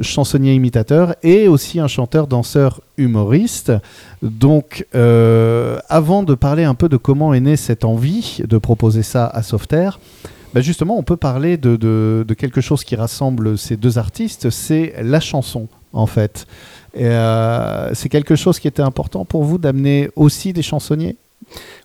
chansonnier 0.00 0.54
imitateur 0.54 1.14
et 1.22 1.46
aussi 1.46 1.78
un 1.78 1.88
chanteur 1.88 2.26
danseur 2.26 2.80
humoriste. 2.96 3.70
Donc, 4.22 4.86
euh, 4.94 5.78
avant 5.90 6.22
de 6.22 6.34
parler 6.34 6.64
un 6.64 6.74
peu 6.74 6.88
de 6.88 6.96
comment 6.96 7.34
est 7.34 7.40
née 7.40 7.56
cette 7.56 7.84
envie 7.84 8.40
de 8.48 8.56
proposer 8.56 9.02
ça 9.02 9.26
à 9.26 9.42
Sauveterre, 9.42 9.98
bah, 10.54 10.60
justement, 10.60 10.96
on 10.96 11.02
peut 11.02 11.16
parler 11.16 11.56
de, 11.56 12.24
quelque 12.38 12.60
chose 12.60 12.84
qui 12.84 12.94
rassemble 12.94 13.58
ces 13.58 13.76
deux 13.76 13.98
artistes, 13.98 14.50
c'est 14.50 14.94
la 15.02 15.18
chanson, 15.18 15.66
en 15.92 16.06
fait. 16.06 16.46
Euh, 16.96 17.90
c'est 17.92 18.08
quelque 18.08 18.36
chose 18.36 18.60
qui 18.60 18.68
était 18.68 18.82
important 18.82 19.24
pour 19.24 19.42
vous 19.42 19.58
d'amener 19.58 20.10
aussi 20.14 20.52
des 20.52 20.62
chansonniers? 20.62 21.16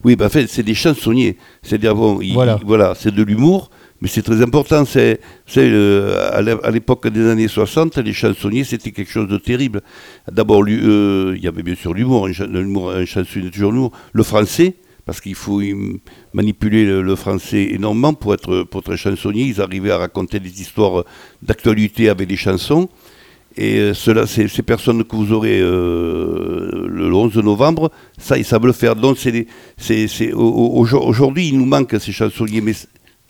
Oui, 0.04 0.16
bah, 0.16 0.28
en 0.28 0.30
fait, 0.30 0.46
c'est 0.48 0.62
des 0.62 0.76
chansonniers. 0.76 1.36
C'est-à-dire, 1.64 1.96
bon, 1.96 2.20
voilà, 2.64 2.94
c'est 2.96 3.14
de 3.14 3.24
l'humour, 3.24 3.72
mais 4.02 4.08
c'est 4.08 4.22
très 4.22 4.40
important. 4.44 4.86
C'est, 4.86 5.20
à 5.58 6.70
l'époque 6.70 7.08
des 7.08 7.28
années 7.28 7.48
60, 7.48 7.98
les 7.98 8.14
chansonniers, 8.14 8.66
c'était 8.66 8.92
quelque 8.92 9.12
chose 9.12 9.28
de 9.28 9.40
terrible. 9.40 9.82
D'abord, 10.32 10.64
euh, 10.68 11.34
il 11.36 11.44
y 11.44 11.48
avait 11.48 11.64
bien 11.64 11.76
sûr 11.76 11.96
l'humour, 11.96 12.28
un, 12.28 13.00
un 13.02 13.06
chansonnier 13.06 13.50
toujours 13.50 13.72
l'humour. 13.72 13.94
Le 14.14 14.22
français, 14.22 14.76
parce 15.10 15.22
qu'il 15.22 15.34
faut 15.34 15.60
manipuler 16.34 16.86
le, 16.86 17.16
français 17.16 17.70
énormément 17.72 18.14
pour 18.14 18.36
être, 18.36 18.62
pour 18.62 18.82
être 18.82 18.96
chansonnier. 18.96 19.46
Ils 19.46 19.60
arrivaient 19.60 19.90
à 19.90 19.98
raconter 19.98 20.40
des 20.40 20.62
histoires 20.62 21.04
d'actualité 21.42 22.10
avec 22.10 22.28
des 22.28 22.36
chansons. 22.36 22.88
Et 23.58 23.80
euh, 23.80 23.96
cela, 23.96 24.28
ces, 24.28 24.48
personnes 24.62 25.04
que 25.04 25.16
vous 25.16 25.32
aurez 25.32 25.60
euh, 25.60 26.86
le 26.88 27.12
11 27.12 27.38
novembre, 27.38 27.90
ça, 28.20 28.38
ils 28.38 28.46
savent 28.46 28.68
le 28.68 28.72
faire. 28.72 28.96
Donc, 28.96 29.18
aujourd'hui, 30.36 31.48
il 31.48 31.58
nous 31.58 31.66
manque 31.66 31.96
ces 32.00 32.12
chansonniers. 32.12 32.62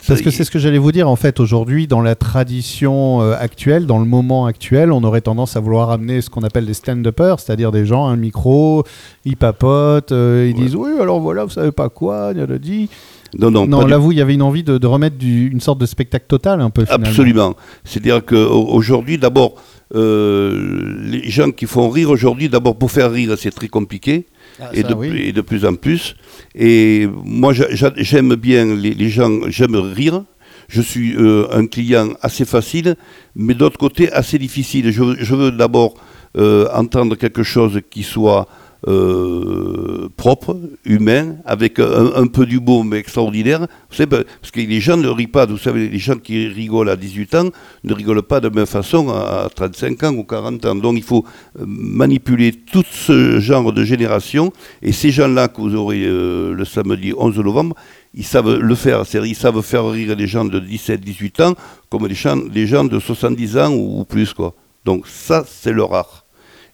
Parce 0.07 0.21
que 0.21 0.31
c'est 0.31 0.43
ce 0.43 0.51
que 0.51 0.59
j'allais 0.59 0.77
vous 0.77 0.91
dire, 0.91 1.09
en 1.09 1.15
fait, 1.15 1.39
aujourd'hui, 1.39 1.87
dans 1.87 2.01
la 2.01 2.15
tradition 2.15 3.21
euh, 3.21 3.35
actuelle, 3.37 3.85
dans 3.85 3.99
le 3.99 4.05
moment 4.05 4.45
actuel, 4.45 4.91
on 4.91 5.03
aurait 5.03 5.21
tendance 5.21 5.55
à 5.55 5.59
vouloir 5.59 5.91
amener 5.91 6.21
ce 6.21 6.29
qu'on 6.29 6.41
appelle 6.41 6.65
des 6.65 6.73
stand-uppers, 6.73 7.39
c'est-à-dire 7.39 7.71
des 7.71 7.85
gens, 7.85 8.07
un 8.07 8.15
micro, 8.15 8.83
ils 9.25 9.37
papotent, 9.37 10.11
euh, 10.11 10.47
ils 10.49 10.55
disent 10.55 10.75
oui, 10.75 10.91
alors 10.99 11.19
voilà, 11.19 11.43
vous 11.43 11.51
savez 11.51 11.71
pas 11.71 11.89
quoi, 11.89 12.31
il 12.33 12.41
a 12.41 12.57
dit. 12.57 12.89
Non, 13.37 13.51
non, 13.51 13.67
non 13.67 13.85
là, 13.85 13.97
vous, 13.97 14.11
il 14.11 14.17
y 14.17 14.21
avait 14.21 14.33
une 14.33 14.41
envie 14.41 14.63
de, 14.63 14.87
remettre 14.87 15.17
une 15.21 15.59
sorte 15.59 15.79
de 15.79 15.85
spectacle 15.85 16.25
total, 16.27 16.61
un 16.61 16.69
peu. 16.69 16.85
Finalement. 16.85 17.07
Absolument. 17.07 17.55
C'est-à-dire 17.83 18.25
qu'aujourd'hui, 18.25 19.17
d'abord, 19.17 19.55
euh, 19.95 20.95
les 21.01 21.29
gens 21.29 21.51
qui 21.51 21.65
font 21.65 21.89
rire 21.89 22.09
aujourd'hui, 22.09 22.49
d'abord 22.49 22.77
pour 22.77 22.91
faire 22.91 23.11
rire, 23.11 23.35
c'est 23.37 23.51
très 23.51 23.67
compliqué. 23.67 24.25
Ah, 24.59 24.69
et, 24.73 24.83
de, 24.83 25.05
et, 25.15 25.31
de, 25.31 25.41
plus 25.41 25.65
en 25.65 25.75
plus. 25.75 26.15
Et 26.53 27.07
moi, 27.23 27.53
j'aime 27.53 28.35
bien 28.35 28.75
les, 28.75 29.09
gens, 29.09 29.31
j'aime 29.47 29.75
rire. 29.75 30.23
Je 30.67 30.81
suis 30.81 31.15
euh, 31.15 31.47
un 31.51 31.65
client 31.65 32.09
assez 32.21 32.45
facile, 32.45 32.95
mais 33.35 33.55
d'autre 33.55 33.77
côté 33.79 34.11
assez 34.11 34.37
difficile. 34.37 34.91
Je, 34.91 35.15
je 35.17 35.35
veux 35.35 35.51
d'abord 35.51 35.95
euh, 36.37 36.67
entendre 36.73 37.15
quelque 37.15 37.41
chose 37.41 37.81
qui 37.89 38.03
soit 38.03 38.47
euh, 38.87 40.07
propre, 40.15 40.57
humain, 40.85 41.35
avec 41.45 41.79
un, 41.79 42.27
peu 42.27 42.45
du 42.45 42.59
beau 42.59 42.83
mais 42.83 42.97
extraordinaire. 42.97 43.67
Vous 43.89 43.95
savez, 43.95 44.05
ben, 44.05 44.23
parce 44.39 44.51
que 44.51 44.61
les 44.61 44.79
gens 44.79 44.95
ne 44.95 45.07
rient 45.09 45.27
pas, 45.27 45.45
vous 45.45 45.57
savez, 45.57 45.89
les 45.89 45.97
gens 45.97 46.15
qui 46.15 46.47
rigolent 46.47 46.89
à 46.89 46.95
18 46.95 47.35
ans 47.35 47.49
ne 47.83 47.93
rigolent 47.93 48.23
pas 48.23 48.39
de 48.39 48.47
la 48.47 48.53
même 48.53 48.65
façon 48.65 49.09
à 49.09 49.49
35 49.53 50.03
ans 50.03 50.13
ou 50.13 50.23
40 50.23 50.65
ans. 50.65 50.75
Donc 50.75 50.95
il 50.95 51.03
faut 51.03 51.25
euh, 51.59 51.63
manipuler 51.65 52.53
tout 52.53 52.85
ce 52.89 53.39
genre 53.39 53.73
de 53.73 53.83
génération, 53.83 54.53
et 54.81 54.93
ces 54.93 55.11
gens-là 55.11 55.49
que 55.49 55.59
vous 55.61 55.75
aurez 55.75 56.05
euh, 56.05 56.53
le 56.53 56.63
samedi 56.63 57.13
11 57.17 57.37
novembre, 57.39 57.75
ils 58.13 58.25
savent 58.25 58.59
le 58.59 58.75
faire, 58.75 59.03
ils 59.13 59.35
savent 59.35 59.61
faire 59.61 59.89
rire 59.89 60.15
les 60.15 60.27
gens 60.27 60.45
de 60.45 60.59
17, 60.59 61.01
18 61.01 61.39
ans 61.41 61.53
comme 61.89 62.07
les 62.07 62.15
gens, 62.15 62.37
les 62.53 62.65
gens 62.65 62.85
de 62.85 62.99
70 62.99 63.57
ans 63.57 63.73
ou, 63.73 63.99
ou 63.99 64.05
plus. 64.05 64.33
quoi. 64.33 64.53
Donc 64.85 65.05
ça, 65.07 65.43
c'est 65.45 65.73
leur 65.73 65.93
art. 65.93 66.25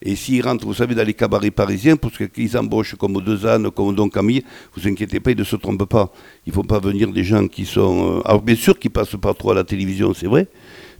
Et 0.02 0.16
s'ils 0.16 0.44
rentrent, 0.44 0.66
vous 0.66 0.74
savez, 0.74 0.96
dans 0.96 1.06
les 1.06 1.14
cabarets 1.14 1.52
parisiens, 1.52 1.98
parce 1.98 2.18
qu'ils 2.34 2.58
embauchent 2.58 2.96
comme 2.96 3.22
deux 3.22 3.46
ânes, 3.46 3.72
comme 3.72 3.96
Don 3.96 4.10
Camille, 4.10 4.44
vous 4.75 4.88
inquiétez 4.88 5.20
pas, 5.20 5.32
ils 5.32 5.38
ne 5.38 5.44
se 5.44 5.56
trompent 5.56 5.86
pas. 5.86 6.12
Il 6.46 6.50
ne 6.50 6.54
faut 6.54 6.64
pas 6.64 6.80
venir 6.80 7.12
des 7.12 7.24
gens 7.24 7.48
qui 7.48 7.66
sont... 7.66 8.18
Euh, 8.18 8.22
alors 8.28 8.42
bien 8.42 8.56
sûr 8.56 8.78
qu'ils 8.78 8.92
passent 8.92 9.16
pas 9.20 9.34
trop 9.34 9.52
à 9.52 9.56
la 9.56 9.64
télévision, 9.64 10.14
c'est 10.14 10.28
vrai, 10.28 10.48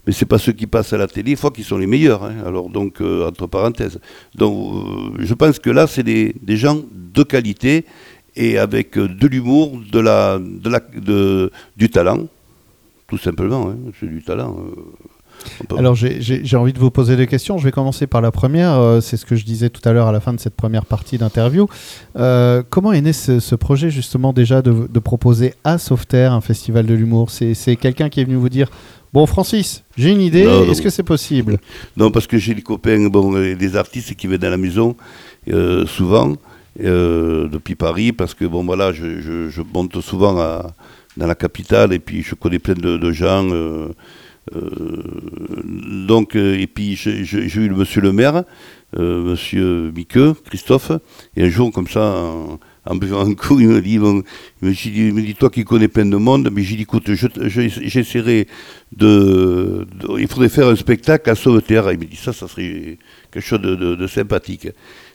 mais 0.06 0.12
ce 0.12 0.24
n'est 0.24 0.28
pas 0.28 0.38
ceux 0.38 0.52
qui 0.52 0.66
passent 0.66 0.92
à 0.92 0.98
la 0.98 1.06
télé, 1.06 1.32
il 1.32 1.36
faut 1.36 1.50
qu'ils 1.50 1.64
sont 1.64 1.78
les 1.78 1.86
meilleurs. 1.86 2.24
Hein. 2.24 2.36
Alors 2.46 2.70
donc, 2.70 3.00
euh, 3.00 3.28
entre 3.28 3.46
parenthèses. 3.46 4.00
Donc 4.34 4.74
euh, 4.74 5.16
je 5.18 5.34
pense 5.34 5.58
que 5.58 5.70
là, 5.70 5.86
c'est 5.86 6.02
des, 6.02 6.34
gens 6.56 6.80
de 6.92 7.22
qualité 7.22 7.84
et 8.34 8.58
avec 8.58 8.98
de 8.98 9.26
l'humour, 9.26 9.80
de 9.92 10.00
la, 10.00 10.38
de 10.38 10.68
la, 10.68 10.80
de, 10.80 11.50
du 11.76 11.90
talent, 11.90 12.26
tout 13.08 13.18
simplement. 13.18 13.68
Hein. 13.70 13.76
C'est 13.98 14.08
du 14.08 14.22
talent. 14.22 14.56
Alors 15.76 15.94
j'ai 15.94 16.56
envie 16.56 16.72
de 16.72 16.78
vous 16.78 16.90
poser 16.90 17.16
des 17.16 17.26
questions. 17.26 17.58
Je 17.58 17.64
vais 17.64 17.72
commencer 17.72 18.06
par 18.06 18.20
la 18.20 18.30
première. 18.30 18.72
Euh, 18.72 19.00
c'est 19.00 19.16
ce 19.16 19.26
que 19.26 19.36
je 19.36 19.44
disais 19.44 19.70
tout 19.70 19.86
à 19.88 19.92
l'heure 19.92 20.06
à 20.06 20.12
la 20.12 20.20
fin 20.20 20.32
de 20.32 20.40
cette 20.40 20.54
première 20.54 20.84
partie 20.84 21.18
d'interview. 21.18 21.68
Euh, 22.16 22.62
comment 22.68 22.92
est 22.92 23.00
né 23.00 23.12
ce, 23.12 23.54
projet 23.54 23.90
justement 23.90 24.32
déjà 24.32 24.62
de, 24.62 24.98
proposer 24.98 25.54
à 25.64 25.78
Sauveterre 25.78 26.32
un 26.32 26.40
festival 26.40 26.86
de 26.86 26.94
l'humour? 26.94 27.30
C'est 27.30 27.76
quelqu'un 27.76 28.08
qui 28.08 28.20
est 28.20 28.24
venu 28.24 28.36
vous 28.36 28.48
dire 28.48 28.70
Bon, 29.12 29.24
Francis, 29.24 29.82
j'ai 29.96 30.10
une 30.10 30.20
idée, 30.20 30.42
est-ce 30.42 30.82
que 30.82 30.90
c'est 30.90 31.02
possible? 31.02 31.58
Non, 31.96 32.10
parce 32.10 32.26
que 32.26 32.36
j'ai 32.36 32.54
des 32.54 32.62
copains, 32.62 33.06
bon, 33.08 33.32
des 33.32 33.76
artistes 33.76 34.14
qui 34.14 34.26
viennent 34.26 34.44
à 34.44 34.50
la 34.50 34.58
maison, 34.58 34.94
euh, 35.48 35.86
souvent, 35.86 36.34
depuis 36.78 37.76
Paris, 37.76 38.12
parce 38.12 38.34
que, 38.34 38.44
bon, 38.44 38.62
voilà, 38.64 38.92
je, 38.92 39.62
monte 39.72 40.00
souvent 40.02 40.34
dans 41.16 41.26
la 41.26 41.34
capitale, 41.34 41.94
et 41.94 41.98
puis 41.98 42.22
je 42.22 42.34
connais 42.34 42.58
plein 42.58 42.74
de 42.74 43.12
gens 43.12 43.48
euh, 43.50 43.88
donc, 44.54 46.36
euh, 46.36 46.58
et 46.58 46.66
puis 46.66 46.94
j'ai 46.96 47.20
eu 47.60 47.68
le 47.68 47.74
monsieur 47.74 48.00
le 48.00 48.12
maire, 48.12 48.44
euh, 48.98 49.22
monsieur 49.22 49.90
Miqueux, 49.94 50.34
Christophe, 50.44 50.92
et 51.36 51.44
un 51.44 51.48
jour 51.48 51.72
comme 51.72 51.88
ça, 51.88 52.32
en 52.88 52.94
buvant 52.94 53.26
un 53.26 53.34
coup, 53.34 53.58
il 53.58 53.68
me 53.68 53.80
dit, 53.82 53.98
bon, 53.98 54.22
il 54.62 54.68
me 54.68 54.72
dit, 54.74 55.12
dit, 55.12 55.34
toi 55.34 55.50
qui 55.50 55.64
connais 55.64 55.88
plein 55.88 56.06
de 56.06 56.16
monde, 56.16 56.48
mais 56.52 56.62
j'ai 56.62 56.76
dit, 56.76 56.82
écoute, 56.82 57.12
je- 57.12 57.26
je- 57.48 57.80
j'essaierai 57.88 58.46
de, 58.96 59.86
Il 60.18 60.28
faudrait 60.28 60.48
faire 60.48 60.68
un 60.68 60.76
spectacle 60.76 61.28
à 61.28 61.34
Sauveterre. 61.34 61.90
Il 61.92 61.98
me 61.98 62.04
dit, 62.04 62.16
ça, 62.16 62.32
ça 62.32 62.46
serait 62.46 62.98
quelque 63.32 63.44
chose 63.44 63.60
de, 63.60 64.06
sympathique. 64.06 64.68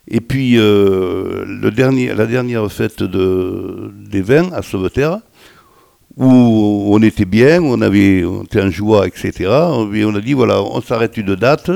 Et 0.07 0.19
puis, 0.19 0.57
euh, 0.57 1.45
le 1.45 1.71
dernier, 1.71 2.13
la 2.13 2.25
dernière 2.25 2.69
fête 2.71 3.01
de, 3.01 3.91
des 4.09 4.21
vins 4.21 4.51
à 4.51 4.61
Sauveterre, 4.61 5.19
où 6.21 6.93
on 6.93 7.01
était 7.01 7.25
bien, 7.25 7.61
on, 7.63 7.81
avait, 7.81 8.23
on 8.23 8.43
était 8.43 8.61
en 8.61 8.69
joie, 8.69 9.07
etc. 9.07 9.33
Et 9.93 10.05
on 10.05 10.15
a 10.15 10.21
dit, 10.21 10.33
voilà, 10.33 10.61
on 10.61 10.79
s'arrête 10.81 11.17
une 11.17 11.35
date. 11.35 11.71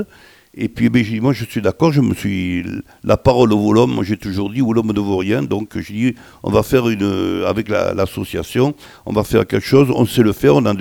Et 0.58 0.70
puis, 0.70 0.90
ben, 0.90 1.04
dit, 1.04 1.20
moi, 1.20 1.34
je 1.34 1.44
suis 1.44 1.62
d'accord, 1.62 1.92
je 1.92 2.00
me 2.00 2.14
suis. 2.14 2.64
La 3.04 3.18
parole 3.18 3.52
au 3.52 3.74
l'homme, 3.74 4.00
j'ai 4.04 4.16
toujours 4.16 4.50
dit, 4.50 4.62
au 4.62 4.72
l'homme 4.72 4.94
ne 4.94 5.00
vaut 5.02 5.18
rien. 5.18 5.44
Donc, 5.44 5.78
j'ai 5.78 5.94
dit, 5.94 6.16
on 6.44 6.50
va 6.50 6.64
faire 6.64 6.88
une. 6.88 7.44
Avec 7.46 7.68
la- 7.68 7.94
l'association, 7.94 8.74
on 9.06 9.12
va 9.12 9.26
faire 9.26 9.46
quelque 9.46 9.66
chose, 9.66 9.90
on 9.94 10.06
sait 10.06 10.24
le 10.24 10.32
faire, 10.32 10.56
on 10.56 10.66
a, 10.66 10.74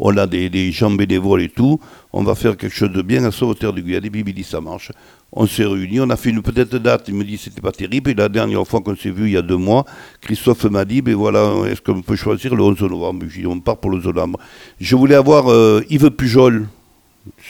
on 0.00 0.16
a 0.16 0.26
des, 0.26 0.50
des 0.50 0.72
gens 0.72 0.90
bénévoles 0.90 1.42
et 1.42 1.48
tout. 1.48 1.78
On 2.12 2.24
va 2.24 2.34
faire 2.34 2.56
quelque 2.56 2.74
chose 2.74 2.90
de 2.90 3.02
bien 3.02 3.22
à 3.24 3.30
Sauveterre 3.30 3.72
de 3.72 3.80
Guyane. 3.80 4.04
Et 4.04 4.10
dit, 4.10 4.42
ça 4.42 4.60
marche. 4.60 4.90
On 5.32 5.46
s'est 5.46 5.64
réunis, 5.64 6.00
on 6.00 6.10
a 6.10 6.16
fait 6.16 6.30
une 6.30 6.42
petite 6.42 6.74
date. 6.74 7.04
Il 7.06 7.14
me 7.14 7.22
dit, 7.22 7.38
c'était 7.38 7.60
pas 7.60 7.70
terrible. 7.70 8.10
Et 8.10 8.14
la 8.14 8.28
dernière 8.28 8.66
fois 8.66 8.80
qu'on 8.80 8.96
s'est 8.96 9.12
vu, 9.12 9.26
il 9.26 9.32
y 9.34 9.36
a 9.36 9.42
deux 9.42 9.56
mois, 9.56 9.84
Christophe 10.20 10.64
m'a 10.64 10.84
dit, 10.84 11.02
ben 11.02 11.14
voilà, 11.14 11.52
est-ce 11.68 11.80
qu'on 11.80 12.02
peut 12.02 12.16
choisir 12.16 12.52
le 12.56 12.64
11 12.64 12.80
novembre? 12.82 13.26
J'ai 13.28 13.42
dit, 13.42 13.46
on 13.46 13.60
part 13.60 13.76
pour 13.76 13.92
le 13.92 13.98
11 13.98 14.06
novembre. 14.06 14.40
Je 14.80 14.96
voulais 14.96 15.14
avoir 15.14 15.52
euh, 15.52 15.82
Yves 15.88 16.10
Pujol, 16.10 16.66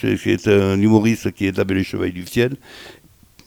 c'est 0.00 0.48
un 0.48 0.80
humoriste 0.80 1.32
qui 1.32 1.46
est 1.46 1.58
appelé 1.58 1.80
les 1.80 1.84
Chevaliers 1.84 2.12
du 2.12 2.26
Ciel. 2.26 2.56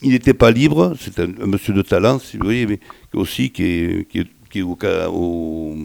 Il 0.01 0.09
n'était 0.09 0.33
pas 0.33 0.51
libre, 0.51 0.95
c'est 0.99 1.19
un, 1.19 1.27
monsieur 1.45 1.73
de 1.73 1.81
talent, 1.81 2.19
si 2.19 2.37
vous 2.37 2.43
voyez, 2.43 2.65
mais 2.65 2.79
aussi 3.13 3.51
qui 3.51 4.05
qui 4.09 4.19
est, 4.19 4.27
qui 4.53 4.61
au, 4.61 4.77
au- 5.11 5.75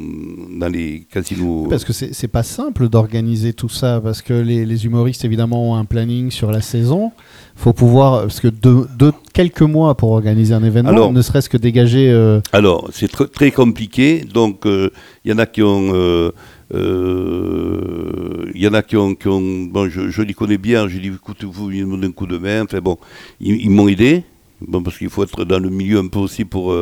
dans 0.61 0.69
les 0.69 1.07
casinos. 1.11 1.69
Parce 1.71 1.85
que 1.87 1.93
c'est 1.95 2.29
pas 2.29 2.43
simple 2.43 2.91
d'organiser 2.91 3.55
tout 3.55 3.71
ça, 3.71 3.99
parce 4.03 4.21
que 4.21 4.35
les, 4.35 4.67
les 4.67 4.85
humoristes 4.85 5.25
évidemment 5.25 5.71
ont 5.71 5.77
un 5.77 5.87
planning 5.87 6.31
sur 6.31 6.51
la 6.53 6.61
saison. 6.61 7.11
faut 7.57 7.73
pouvoir, 7.73 8.21
parce 8.23 8.41
que 8.41 8.49
deux- 8.49 8.87
quelques 9.33 9.63
mois 9.63 9.97
pour 9.97 10.11
organiser 10.13 10.53
un 10.55 10.63
événement, 10.63 10.91
Alors- 10.91 11.13
ne 11.13 11.23
serait-ce 11.23 11.49
que 11.49 11.57
dégager. 11.57 12.11
euh, 12.11 12.41
Alors, 12.53 12.89
c'est 12.93 13.11
tr- 13.11 13.31
très 13.31 13.51
compliqué. 13.51 14.25
Donc, 14.33 14.67
euh, 14.67 14.91
il 15.25 15.31
y 15.31 15.35
en 15.35 15.39
a 15.39 15.47
qui 15.47 15.63
ont. 15.63 15.91
euh, 15.95 16.31
euh, 16.75 18.51
Il 18.55 18.63
y 18.63 18.69
en 18.69 18.75
a 18.75 18.83
qui 18.83 18.97
ont. 18.97 19.15
qui 19.15 19.29
ont- 19.29 19.65
bon, 19.75 19.89
je, 19.89 20.09
je 20.11 20.23
les 20.23 20.35
connais 20.35 20.59
bien. 20.59 20.89
J'ai 20.89 20.99
dit, 21.01 21.09
écoute, 21.09 21.43
vous, 21.45 21.69
me 21.71 21.97
donnent 21.97 22.05
un 22.11 22.13
coup 22.13 22.27
de 22.27 22.39
main. 22.39 22.63
Enfin, 22.65 22.81
bon, 22.81 22.97
ils, 23.41 23.57
ils 23.63 23.71
m'ont 23.71 23.89
aidé. 23.89 24.25
Bon, 24.61 24.83
parce 24.83 24.99
qu'il 24.99 25.09
faut 25.09 25.23
être 25.23 25.45
dans 25.45 25.61
le 25.61 25.71
milieu 25.71 25.99
un 25.99 26.09
peu 26.09 26.19
aussi 26.19 26.45
pour. 26.45 26.73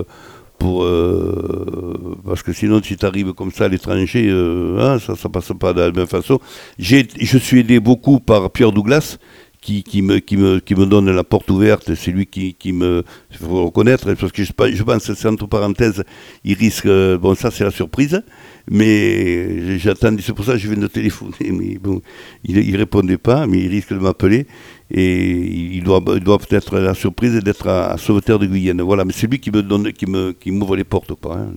Euh, 0.62 1.94
parce 2.25 2.42
que 2.42 2.52
sinon, 2.52 2.80
si 2.82 2.96
tu 2.96 3.04
arrives 3.06 3.32
comme 3.32 3.50
ça 3.52 3.64
à 3.66 3.68
l'étranger, 3.68 4.26
euh, 4.30 4.78
hein, 4.80 4.98
ça 4.98 5.12
ne 5.14 5.28
passe 5.32 5.52
pas 5.58 5.72
de 5.72 5.80
la 5.80 5.90
même 5.92 6.06
façon. 6.06 6.38
J'ai- 6.78 7.06
Je 7.20 7.38
suis 7.38 7.60
aidé 7.60 7.80
beaucoup 7.80 8.20
par 8.20 8.50
Pierre 8.50 8.72
Douglas. 8.72 9.18
Qui, 9.62 9.82
qui, 9.82 10.00
me, 10.00 10.18
qui, 10.20 10.36
me, 10.36 10.60
qui 10.60 10.76
me 10.76 10.86
donne 10.86 11.10
la 11.10 11.25
porte 11.25 11.50
ouverte, 11.50 11.92
c'est 11.96 12.12
lui 12.12 12.26
qui, 12.26 12.54
qui 12.54 12.72
me. 12.72 13.02
Il 13.32 13.36
faut 13.38 13.64
reconnaître, 13.64 14.14
parce 14.14 14.30
que 14.30 14.44
je, 14.44 14.52
je 14.75 14.82
pense, 14.84 15.12
c'est 15.12 15.26
entre 15.28 15.46
parenthèses, 15.48 16.04
il 16.44 16.54
risque. 16.56 16.86
euh, 16.86 17.18
Bon, 17.18 17.34
ça, 17.34 17.50
c'est 17.50 17.64
la 17.64 17.72
surprise. 17.72 18.22
Mais 18.70 19.76
j'attends, 19.78 20.14
c'est 20.20 20.34
pour 20.34 20.44
ça 20.44 20.52
que 20.52 20.58
je 20.58 20.68
viens 20.68 20.80
de 20.80 20.86
téléphoner. 20.86 21.32
Mais 21.52 21.78
bon, 21.82 22.00
il 22.44 22.70
ne 22.72 22.78
répondait 22.78 23.18
pas, 23.18 23.46
mais 23.48 23.58
il 23.60 23.68
risque 23.68 23.92
de 23.92 23.98
m'appeler. 23.98 24.46
Et 24.88 25.75
il 25.75 25.83
doit, 25.83 26.00
il 26.14 26.21
doit 26.23 26.38
peut-être 26.38 26.78
la 26.78 26.95
surprise 26.95 27.33
d'être 27.43 27.66
à, 27.66 27.93
à 27.93 27.99
Sauveterre 27.99 28.38
de 28.38 28.47
Guyenne. 28.47 28.81
Voilà, 28.83 29.05
mais 29.05 29.12
c'est 29.12 29.26
lui 29.28 29.40
qui 29.40 29.50
me 29.50 29.61
donne, 29.62 29.93
qui 29.93 30.07
me, 30.07 30.31
qui 30.33 30.52
m'ouvre 30.52 30.76
les 30.76 30.85
portes, 30.85 31.12
pas. 31.14 31.35
hein. 31.38 31.49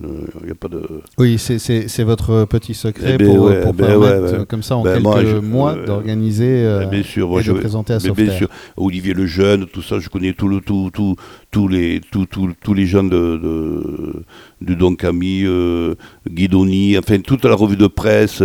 Il 0.42 0.48
y 0.48 0.50
a 0.50 0.54
pas 0.56 0.66
de. 0.66 0.82
Oui, 1.16 1.38
c'est- 1.38 2.02
votre 2.02 2.44
petit 2.46 2.74
secret 2.74 3.12
Eh 3.14 3.18
ben 3.18 3.26
pour, 3.36 3.44
ouais, 3.44 3.60
pour 3.60 3.72
ben 3.74 3.86
permettre, 3.86 4.32
ouais, 4.32 4.38
ouais. 4.40 4.46
comme 4.48 4.64
ça, 4.64 4.76
en 4.76 4.82
Ben 4.82 4.94
quelques 4.94 5.02
moi, 5.04 5.24
je- 5.24 5.36
mois, 5.36 5.72
euh, 5.76 5.86
d'organiser 5.86 6.64
euh, 6.64 6.86
bien 6.86 7.02
sûr, 7.04 7.28
moi, 7.28 7.40
et 7.40 7.44
je 7.44 7.50
de 7.50 7.54
vais- 7.54 7.60
présenter 7.60 7.92
à 7.92 7.96
mais 7.98 8.02
bien 8.02 8.14
Sauveterre. 8.14 8.36
sûr, 8.38 8.48
Olivier 8.76 9.14
Lejeune, 9.14 9.66
tout 9.66 9.82
ça, 9.82 10.00
je 10.00 10.08
connais 10.08 10.32
tout 10.32 10.48
le, 10.48 10.60
tout, 10.60 10.90
tout, 10.92 11.14
tous 11.52 11.68
les, 11.68 12.00
tout, 12.10 12.26
tous 12.60 12.74
les 12.74 12.86
gens 12.86 13.04
de, 13.04 13.10
de, 13.36 14.24
de 14.62 14.74
Don 14.74 14.96
Camille, 14.96 15.44
euh, 15.46 15.94
Guidoni, 16.28 16.98
enfin 16.98 17.18
toute 17.20 17.44
la 17.44 17.54
revue 17.54 17.76
de 17.76 17.86
presse, 17.86 18.42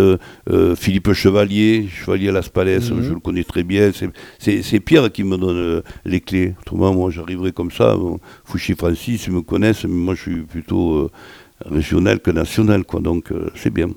Philippe 0.75 1.13
Chevalier, 1.13 1.87
Chevalier 1.89 2.29
à 2.29 2.33
Las 2.33 2.49
Palais, 2.49 2.77
Mhm. 2.79 3.01
je 3.01 3.13
le 3.13 3.19
connais 3.19 3.43
très 3.43 3.63
bien. 3.63 3.91
C'est- 4.37 4.61
C'est 4.75 4.81
Pierre 4.81 5.09
qui 5.09 5.23
me 5.23 5.37
donne 5.37 5.57
euh, 5.57 5.81
les 6.03 6.19
clés. 6.19 6.53
Autrement, 6.59 6.93
moi, 6.93 7.09
j'arriverai 7.09 7.53
comme 7.53 7.71
ça. 7.71 7.95
Bon, 7.95 8.19
Fouchi 8.43 8.75
Francis, 8.75 9.25
ils 9.25 9.31
me 9.31 9.41
connaissent, 9.41 9.85
mais 9.85 9.95
moi, 9.95 10.15
je 10.15 10.21
suis 10.21 10.41
plutôt 10.41 10.95
euh, 10.95 11.11
régional 11.63 12.19
que 12.19 12.29
national, 12.29 12.83
quoi. 12.83 12.99
Donc, 12.99 13.31
euh, 13.31 13.49
c'est 13.55 13.69
bien. 13.69 13.87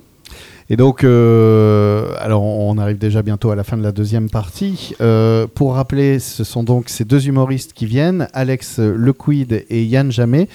Et 0.71 0.77
donc, 0.77 1.03
alors 1.03 2.45
on 2.45 2.77
arrive 2.77 2.99
déjà 2.99 3.23
bientôt 3.23 3.51
à 3.51 3.57
la 3.57 3.65
fin 3.65 3.79
de 3.79 3.83
la 3.83 3.91
deuxième 3.91 4.29
partie. 4.29 4.93
Pour 5.55 5.75
rappeler, 5.75 6.19
ce 6.19 6.45
sont 6.45 6.63
donc 6.63 6.91
ces 6.91 7.07
deux 7.07 7.27
humoristes 7.27 7.73
qui 7.73 7.87
viennent, 7.87 8.29
Alex 8.35 8.79
Lequid 8.79 9.65
et 9.71 9.85
Yann 9.85 10.13
Jamet, 10.13 10.47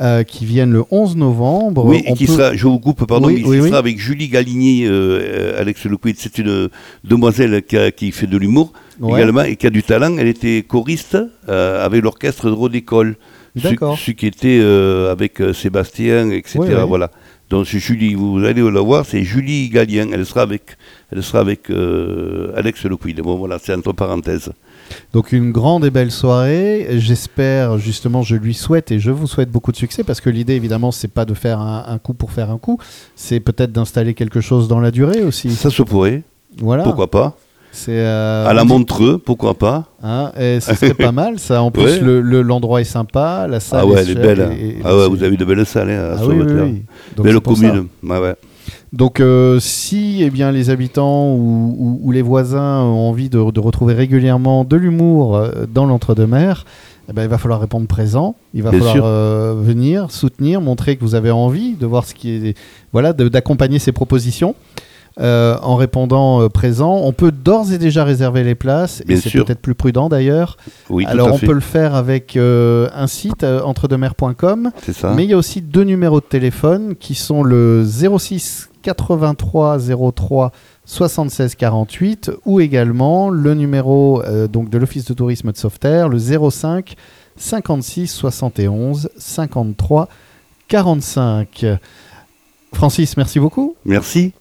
euh, 0.00 0.22
qui 0.22 0.44
viennent 0.44 0.72
le 0.72 0.84
11 0.90 1.16
novembre. 1.16 1.84
Oui, 1.84 2.02
et 2.06 2.12
qui 2.14 2.26
peut- 2.26 2.32
sera, 2.32 2.54
je 2.54 2.66
vous 2.66 2.78
coupe, 2.78 3.04
pardon, 3.06 3.26
Oui, 3.28 3.34
mais 3.36 3.42
qui 3.42 3.48
oui, 3.60 3.68
sera 3.68 3.78
avec 3.78 3.98
Julie 3.98 4.28
Galigny, 4.28 4.84
euh, 4.86 5.58
Alex 5.60 5.84
Lequid. 5.86 6.16
C'est 6.18 6.38
une 6.38 6.68
demoiselle 7.04 7.62
qui, 7.62 7.76
a- 7.76 7.90
qui 7.90 8.12
fait 8.12 8.26
de 8.26 8.36
l'humour 8.36 8.72
Ouais. 9.00 9.18
également 9.20 9.42
et 9.42 9.56
qui 9.56 9.66
a 9.66 9.70
du 9.70 9.82
talent. 9.82 10.16
Elle 10.18 10.28
était 10.28 10.62
choriste 10.66 11.16
euh, 11.48 11.84
avec 11.84 12.02
l'orchestre 12.02 12.46
de 12.46 12.54
Rodécole. 12.54 13.16
D'accord. 13.56 13.98
Ce, 13.98 14.04
ce 14.06 14.10
qui 14.12 14.26
était 14.26 14.58
euh, 14.60 15.10
avec 15.10 15.40
Sébastien, 15.52 16.30
etc. 16.30 16.58
Voilà. 16.86 17.10
Donc 17.50 17.66
c'est 17.66 17.78
Julie, 17.78 18.14
vous 18.14 18.38
allez 18.44 18.60
la 18.70 18.80
voir, 18.82 19.06
c'est 19.06 19.22
Julie 19.24 19.70
Gallien. 19.70 20.08
Elle 20.12 20.26
sera 20.26 20.42
avec, 20.42 20.76
elle 21.10 21.22
sera 21.22 21.40
avec 21.40 21.70
euh, 21.70 22.52
Alex 22.56 22.84
Lequid. 22.84 23.20
Bon 23.22 23.36
voilà, 23.36 23.58
c'est 23.58 23.74
entre 23.74 23.92
parenthèses. 23.92 24.52
Donc 25.14 25.32
une 25.32 25.50
grande 25.50 25.84
et 25.86 25.90
belle 25.90 26.10
soirée. 26.10 26.86
J'espère 26.98 27.78
justement, 27.78 28.22
je 28.22 28.36
lui 28.36 28.52
souhaite 28.54 28.90
et 28.92 28.98
je 28.98 29.10
vous 29.10 29.26
souhaite 29.26 29.50
beaucoup 29.50 29.72
de 29.72 29.76
succès 29.76 30.04
parce 30.04 30.20
que 30.20 30.28
l'idée 30.30 30.54
évidemment 30.54 30.92
c'est 30.92 31.08
pas 31.08 31.24
de 31.24 31.34
faire 31.34 31.58
un, 31.60 31.84
un 31.88 31.98
coup 31.98 32.12
pour 32.14 32.32
faire 32.32 32.50
un 32.50 32.58
coup, 32.58 32.78
c'est 33.16 33.40
peut-être 33.40 33.72
d'installer 33.72 34.12
quelque 34.14 34.40
chose 34.42 34.68
dans 34.68 34.80
la 34.80 34.90
durée 34.90 35.22
aussi. 35.22 35.50
Ça 35.50 35.70
se 35.70 35.82
pourrait, 35.82 36.22
Voilà. 36.58 36.82
pourquoi 36.84 37.10
pas. 37.10 37.36
C'est 37.72 37.92
euh, 37.92 38.46
à 38.46 38.54
la 38.54 38.64
Montreux, 38.64 39.18
pourquoi 39.18 39.54
pas. 39.54 39.84
hein, 40.02 40.32
et 40.38 40.58
ce 40.60 40.74
serait 40.74 40.94
pas 40.94 41.12
mal 41.12 41.38
ça. 41.38 41.62
En 41.62 41.70
plus 41.70 41.84
Ouais. 41.84 42.00
le- 42.00 42.20
le- 42.20 42.42
l'endroit 42.42 42.80
est 42.80 42.84
sympa, 42.84 43.46
la 43.48 43.60
salle 43.60 43.80
Ah 43.82 43.86
ouais, 43.86 43.98
est 44.00 44.02
elle 44.02 44.10
est 44.10 44.14
belle. 44.20 44.40
hein. 44.40 44.50
et- 44.58 44.68
et- 44.68 44.76
ah 44.84 44.96
ouais, 44.96 45.08
vous 45.08 45.22
avez 45.22 45.36
de 45.36 45.44
belles 45.44 45.64
salles 45.66 45.90
hein, 45.90 46.14
à 46.16 46.16
Ah 46.20 46.26
oui, 46.26 46.36
oui, 46.40 46.52
oui. 46.52 46.82
Donc, 47.16 47.26
Belle 47.26 47.34
ça. 47.34 47.40
commune. 47.40 47.86
Ouais. 48.02 48.34
Donc, 48.92 49.20
euh, 49.20 49.60
si 49.60 50.22
eh 50.22 50.30
bien, 50.30 50.50
les 50.50 50.70
habitants 50.70 51.34
ou, 51.34 51.74
ou- 51.78 52.00
ou 52.02 52.10
les 52.10 52.22
voisins 52.22 52.80
ont 52.82 53.08
envie 53.10 53.28
de, 53.28 53.50
de 53.50 53.60
retrouver 53.60 53.92
régulièrement 53.94 54.64
de 54.64 54.76
l'humour 54.76 55.36
euh, 55.36 55.50
dans 55.72 55.84
l'entre-deux-mer, 55.84 56.64
eh 57.10 57.12
ben, 57.12 57.22
il 57.22 57.28
va 57.28 57.36
falloir 57.38 57.60
répondre 57.60 57.86
présent. 57.86 58.34
Il 58.54 58.62
va 58.62 58.70
Bien 58.70 58.80
falloir 58.80 59.04
euh, 59.06 59.54
venir, 59.58 60.10
soutenir, 60.10 60.60
montrer 60.62 60.96
que 60.96 61.02
vous 61.04 61.14
avez 61.14 61.30
envie 61.30 61.74
de 61.74 61.84
voir 61.86 62.06
ce 62.06 62.14
qui 62.14 62.30
est. 62.48 62.56
Voilà, 62.92 63.12
d'accompagner 63.12 63.78
ces 63.78 63.92
propositions. 63.92 64.54
Euh, 65.20 65.56
en 65.62 65.74
répondant 65.76 66.40
euh, 66.42 66.48
présent, 66.48 67.00
on 67.02 67.12
peut 67.12 67.32
d'ores 67.32 67.72
et 67.72 67.78
déjà 67.78 68.04
réserver 68.04 68.44
les 68.44 68.54
places, 68.54 69.02
Bien 69.04 69.16
et 69.16 69.20
c'est 69.20 69.30
peut-être 69.30 69.60
plus 69.60 69.74
prudent 69.74 70.08
d'ailleurs. 70.08 70.56
Oui, 70.90 71.04
tout 71.04 71.10
Alors 71.10 71.32
on 71.32 71.38
fait. 71.38 71.46
peut 71.46 71.52
le 71.52 71.60
faire 71.60 71.94
avec 71.94 72.36
euh, 72.36 72.88
un 72.94 73.06
site, 73.08 73.42
entredemers.com, 73.44 74.70
C'est 74.82 74.92
ça. 74.92 75.12
mais 75.14 75.24
il 75.24 75.30
y 75.30 75.32
a 75.32 75.36
aussi 75.36 75.60
deux 75.60 75.82
numéros 75.82 76.20
de 76.20 76.26
téléphone 76.26 76.94
qui 76.94 77.14
sont 77.14 77.42
le 77.42 77.84
06 77.84 78.68
83 78.82 79.78
03 80.14 80.52
76 80.84 81.54
48 81.56 82.30
ou 82.46 82.60
également 82.60 83.28
le 83.28 83.54
numéro 83.54 84.22
donc 84.50 84.70
de 84.70 84.78
l'Office 84.78 85.04
de 85.04 85.14
tourisme 85.14 85.50
de 85.50 85.56
Sauveterre, 85.56 86.08
le 86.08 86.18
05 86.18 86.94
56 87.36 88.06
71 88.06 89.10
53 89.18 90.08
45. 90.68 91.66
Francis, 92.72 93.16
merci 93.16 93.40
beaucoup. 93.40 93.74
Merci. 93.84 94.32